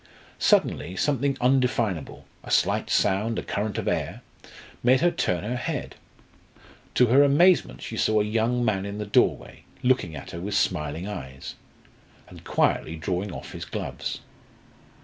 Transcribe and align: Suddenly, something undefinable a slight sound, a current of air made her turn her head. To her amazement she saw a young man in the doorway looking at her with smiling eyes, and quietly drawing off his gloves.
Suddenly, 0.39 0.95
something 0.95 1.37
undefinable 1.39 2.25
a 2.43 2.49
slight 2.49 2.89
sound, 2.89 3.37
a 3.37 3.43
current 3.43 3.77
of 3.77 3.87
air 3.87 4.21
made 4.81 5.01
her 5.01 5.11
turn 5.11 5.43
her 5.43 5.55
head. 5.55 5.93
To 6.95 7.05
her 7.05 7.21
amazement 7.23 7.83
she 7.83 7.97
saw 7.97 8.19
a 8.19 8.23
young 8.25 8.65
man 8.65 8.83
in 8.87 8.97
the 8.97 9.05
doorway 9.05 9.63
looking 9.83 10.15
at 10.15 10.31
her 10.31 10.41
with 10.41 10.55
smiling 10.55 11.07
eyes, 11.07 11.53
and 12.27 12.43
quietly 12.43 12.95
drawing 12.95 13.31
off 13.31 13.51
his 13.51 13.63
gloves. 13.65 14.21